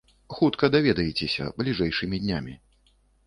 Хутка 0.37 0.69
даведаецеся, 0.75 1.51
бліжэйшымі 1.61 2.21
днямі. 2.27 2.57